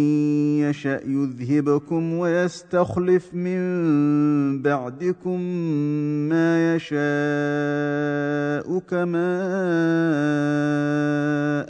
يشا 0.59 1.01
يذهبكم 1.07 2.13
ويستخلف 2.15 3.35
من 3.35 3.61
بعدكم 4.63 5.41
ما 6.29 6.75
يشاء 6.75 7.01
كما 8.79 9.41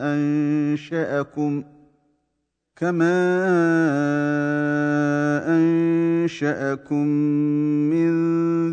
انشاكم 0.00 1.62
كما 2.76 3.16
انشاكم 5.48 7.06
من 7.90 8.10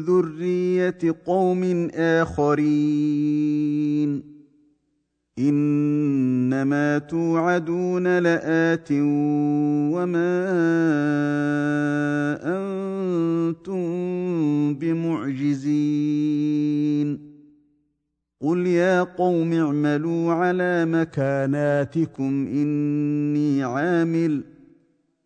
ذريه 0.01 0.99
قوم 1.25 1.89
اخرين 1.95 3.57
إنما 5.39 6.97
توعدون 6.97 8.19
لآت 8.19 8.87
وما 8.91 10.47
أنتم 12.43 13.83
بمعجزين. 14.73 16.27
قل 18.41 18.67
يا 18.67 19.03
قوم 19.03 19.53
اعملوا 19.53 20.33
على 20.33 20.85
مكاناتكم 20.85 22.47
إني 22.47 23.63
عامل. 23.63 24.43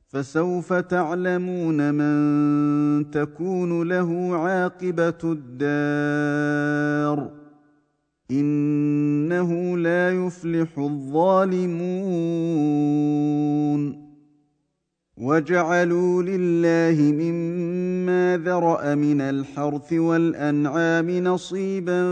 فسوف 0.08 0.74
تعلمون 0.74 1.94
من 1.94 3.12
تكون 3.12 3.88
له 3.88 4.36
عاقبة 4.36 5.20
الدار. 5.24 7.41
إنه 8.32 9.78
لا 9.78 10.12
يفلح 10.12 10.78
الظالمون. 10.78 12.12
وجعلوا 15.18 16.24
لله 16.24 17.12
مما 17.12 18.42
ذرأ 18.46 18.96
من 18.96 19.22
الحرث 19.22 19.94
والأنعام 19.94 21.10
نصيبا 21.10 22.04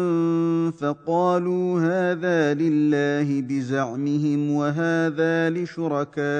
فقالوا 0.71 1.79
هذا 1.79 2.53
لله 2.53 3.41
بزعمهم 3.41 4.51
وهذا 4.51 5.49
لشركائنا. 5.49 6.39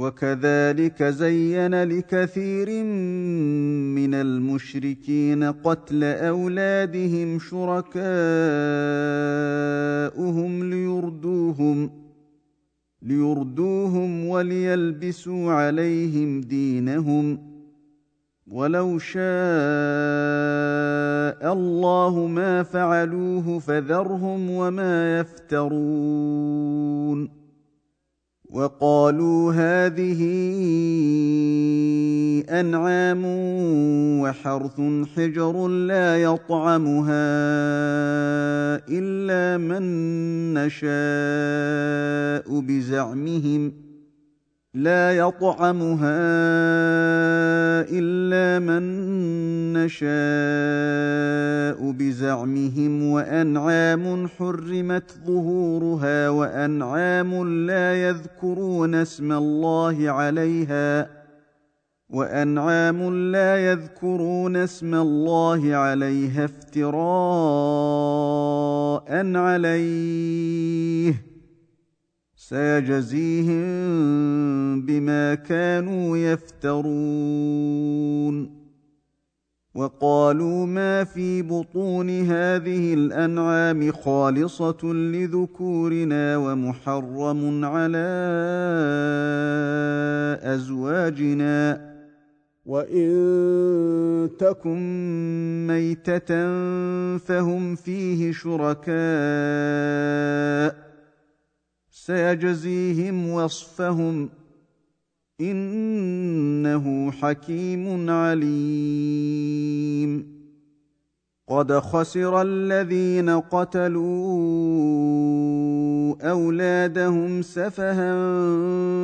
وكذلك 0.00 1.02
زين 1.02 1.82
لكثير 1.84 2.84
من 3.94 4.14
المشركين 4.14 5.44
قتل 5.44 6.04
أولادهم 6.04 7.38
شركاءهم 7.38 8.00
ليردوهم 10.70 11.90
ليردوهم 13.02 14.26
وليلبسوا 14.26 15.52
عليهم 15.52 16.40
دينهم. 16.40 17.38
ولو 18.46 18.98
شاء 18.98 19.22
الله 21.52 22.26
ما 22.26 22.62
فعلوه 22.62 23.58
فذرهم 23.58 24.50
وما 24.50 25.18
يفترون. 25.18 26.60
وقالوا 28.52 29.52
هذه 29.52 30.20
أنعام 32.50 33.22
وحرث 34.20 34.80
حجر 35.16 35.68
لا 35.68 36.22
يطعمها 36.22 37.30
إلا 38.88 39.58
من 39.58 39.82
نشاء 40.54 42.60
بزعمهم 42.60 43.89
لا 44.74 45.16
يطعمها 45.16 46.20
إلا 47.90 48.58
من 48.66 48.82
نشاء 49.72 50.10
بزعمهم 51.90 53.02
وأنعام 53.10 54.28
حرمت 54.28 55.12
ظهورها 55.26 56.28
وأنعام 56.28 57.48
لا 57.66 58.08
يذكرون 58.08 58.94
اسم 58.94 59.32
الله 59.32 60.10
عليها 60.10 61.08
وأنعام 62.10 63.14
لا 63.32 63.72
يذكرون 63.72 64.56
اسم 64.56 64.94
الله 64.94 65.74
عليها 65.74 66.44
افتراء 66.44 67.26
عليه 69.36 71.29
سيجزيهم 72.50 73.60
بما 74.86 75.34
كانوا 75.34 76.16
يفترون. 76.16 76.80
وقالوا 79.74 80.66
ما 80.66 81.04
في 81.04 81.42
بطون 81.42 82.10
هذه 82.10 82.94
الأنعام 82.94 83.92
خالصة 83.92 84.92
لذكورنا 84.92 86.36
ومحرم 86.36 87.64
على 87.64 88.08
أزواجنا. 90.42 91.90
وإن 92.66 94.30
تكن 94.38 95.66
ميتة 95.66 96.28
فهم 97.18 97.74
فيه 97.74 98.32
شركاء. 98.32 98.90
سيجزيهم 102.06 103.30
وصفهم 103.30 104.28
إنه 105.40 107.10
حكيم 107.10 108.10
عليم. 108.10 109.60
قد 111.48 111.72
خسر 111.72 112.42
الذين 112.42 113.30
قتلوا 113.30 114.60
أولادهم 116.30 117.42
سفها 117.42 118.14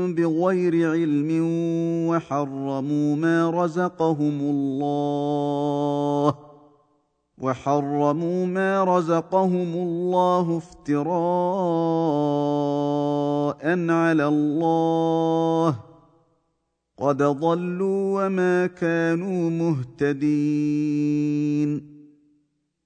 بغير 0.06 0.90
علم 0.90 1.28
وحرموا 2.08 3.16
ما 3.16 3.50
رزقهم 3.50 4.40
الله. 4.40 6.45
وحرموا 7.38 8.46
ما 8.46 8.84
رزقهم 8.84 9.74
الله 9.74 10.56
افتراء 10.56 11.06
على 13.90 14.28
الله 14.28 15.76
قد 16.98 17.22
ضلوا 17.22 18.26
وما 18.26 18.66
كانوا 18.66 19.50
مهتدين 19.50 21.16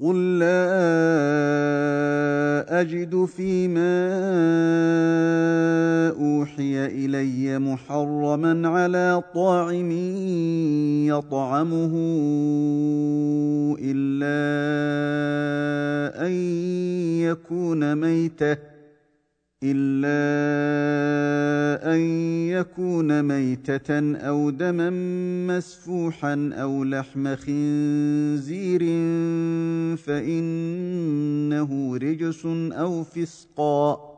قل 0.00 0.38
لا 0.38 0.68
اجد 2.80 3.24
فيما 3.24 3.98
اوحي 6.10 6.86
الي 6.86 7.58
محرما 7.58 8.68
على 8.68 9.22
طاعم 9.34 9.90
يطعمه 11.06 11.92
الا 13.80 14.38
ان 16.26 16.32
يكون 17.20 17.94
ميته 17.94 18.77
إلا 19.62 20.18
أن 21.94 22.00
يكون 22.48 23.22
ميتة 23.22 24.16
أو 24.16 24.50
دما 24.50 24.90
مسفوحا 25.46 26.50
أو 26.52 26.84
لحم 26.84 27.36
خنزير 27.36 28.80
فإنه 29.96 31.70
رجس 31.96 32.46
أو 32.72 33.04
فسقا 33.04 34.08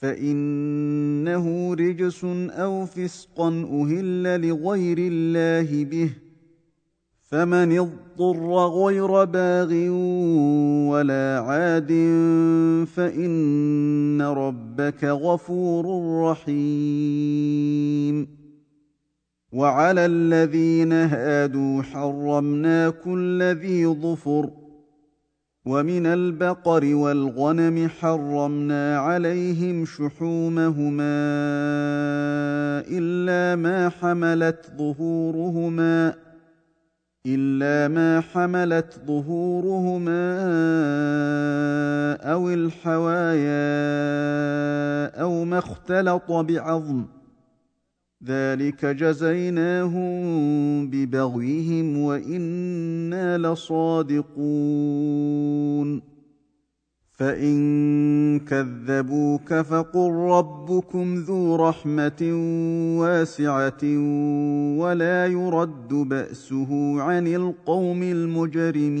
فإنه 0.00 1.74
رجس 1.74 2.24
أو 2.50 2.86
فسقا 2.86 3.48
أهل 3.48 4.48
لغير 4.48 4.98
الله 4.98 5.84
به 5.84 6.10
فمن 7.30 7.78
اضطر 7.78 8.68
غير 8.68 9.24
باغ 9.24 9.72
ولا 10.90 11.40
عاد 11.46 11.88
فإن 12.94 14.22
ربك 14.22 15.04
غفور 15.04 15.84
رحيم. 16.30 18.26
وعلى 19.52 20.06
الذين 20.06 20.92
هادوا 20.92 21.82
حرمنا 21.82 22.90
كل 22.90 23.42
ذي 23.42 23.86
ظفر 23.86 24.50
ومن 25.66 26.06
البقر 26.06 26.94
والغنم 26.94 27.88
حرمنا 27.88 28.98
عليهم 28.98 29.84
شحومهما 29.84 31.20
إلا 32.90 33.62
ما 33.62 33.88
حملت 33.88 34.66
ظهورهما. 34.78 36.29
الا 37.26 37.88
ما 37.94 38.20
حملت 38.20 39.00
ظهورهما 39.06 40.30
أو 42.32 42.50
الحوايا 42.50 43.50
أو 45.20 45.44
ما 45.44 45.58
اختلط 45.58 46.32
بعظم 46.32 47.04
ذلك 48.24 48.84
جزيناهم 48.86 50.10
ببغيهم 50.90 51.98
وأنا 51.98 53.38
لصادقون 53.38 54.30
فان 57.20 58.40
كذبوك 58.40 59.54
فقل 59.54 60.10
ربكم 60.10 61.14
ذو 61.14 61.56
رحمه 61.56 62.22
واسعه 63.00 63.84
ولا 64.78 65.26
يرد 65.26 65.88
باسه 65.88 67.00
عن 67.02 67.26
القوم 67.26 68.02
المجرمين 68.02 69.00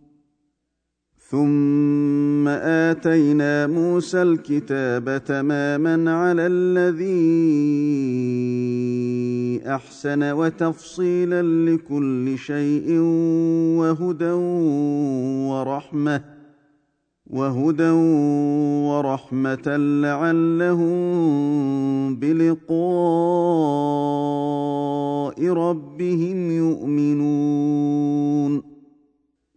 ثم 1.31 2.47
آتينا 2.47 3.67
موسى 3.67 4.21
الكتاب 4.21 5.23
تماما 5.25 6.11
على 6.13 6.47
الذي 6.47 7.21
أحسن 9.67 10.31
وتفصيلا 10.31 11.41
لكل 11.41 12.37
شيء 12.37 12.99
وهدى 13.79 14.31
ورحمة 15.51 16.23
وهدى 17.27 17.89
ورحمة 18.89 19.77
لعلهم 19.77 20.95
بلقاء 22.15 22.71
ربهم 25.47 26.51
يؤمنون 26.51 27.91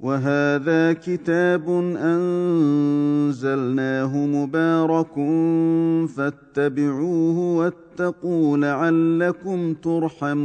وهذا 0.04 0.92
كتاب 0.92 1.68
أنزلناه 1.96 3.46
مبارك 4.16 5.14
فاتبعوه 6.16 7.38
واتقوا 7.38 8.56
لعلكم 8.56 9.74
ترحمون. 9.74 10.44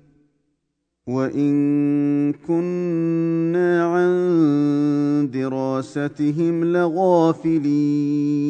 وان 1.07 2.33
كنا 2.33 3.85
عن 3.93 5.29
دراستهم 5.33 6.63
لغافلين 6.63 8.41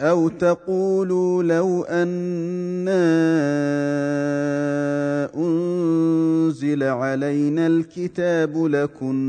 أو 0.00 0.28
تقولوا 0.28 1.42
لو 1.42 1.82
أنا 1.82 3.00
انزل 5.36 6.82
علينا 6.82 7.66
الكتاب 7.66 8.64
لكنا 8.66 9.20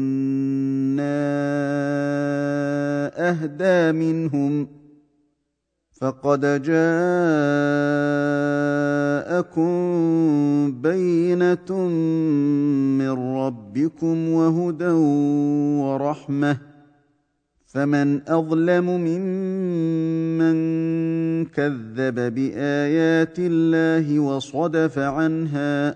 اهدى 3.29 3.91
منهم 3.99 4.80
فقد 6.01 6.41
جاءكم 6.41 6.81
بينه 10.81 11.87
من 12.97 13.35
ربكم 13.37 14.29
وهدى 14.29 14.91
ورحمه 15.81 16.57
فمن 17.65 18.29
اظلم 18.29 18.85
ممن 18.85 20.55
كذب 21.45 22.15
بايات 22.15 23.39
الله 23.39 24.19
وصدف 24.19 24.99
عنها 24.99 25.95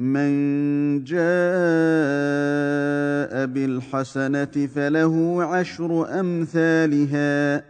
من 0.00 1.04
جاء 1.04 1.20
بالحسنة 3.46 4.66
فله 4.74 5.44
عشر 5.44 6.20
أمثالها 6.20 7.64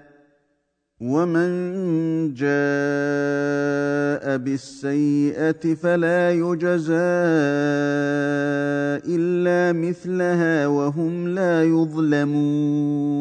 ومن 1.01 1.51
جاء 2.35 4.37
بالسيئة 4.37 5.75
فلا 5.75 6.31
يجزى 6.31 6.95
إلا 9.17 9.73
مثلها 9.73 10.67
وهم 10.67 11.29
لا 11.29 11.65
يظلمون. 11.65 13.21